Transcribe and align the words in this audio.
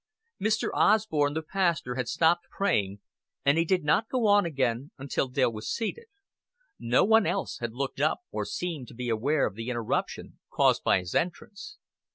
Mr. 0.41 0.69
Osborn, 0.73 1.35
the 1.35 1.43
pastor, 1.43 1.93
had 1.93 2.07
stopped 2.07 2.47
praying, 2.49 3.01
and 3.45 3.59
he 3.59 3.63
did 3.63 3.83
not 3.83 4.09
go 4.09 4.25
on 4.25 4.47
again 4.47 4.89
until 4.97 5.27
Dale 5.27 5.53
was 5.53 5.69
seated. 5.71 6.07
No 6.79 7.03
one 7.03 7.27
else 7.27 7.59
had 7.59 7.73
looked 7.73 8.01
up 8.01 8.21
or 8.31 8.43
seemed 8.43 8.87
to 8.87 8.95
be 8.95 9.09
aware 9.09 9.45
of 9.45 9.53
the 9.53 9.69
interruption 9.69 10.39
caused 10.51 10.83
by 10.83 10.97
his 10.97 11.13
entrance. 11.13 11.77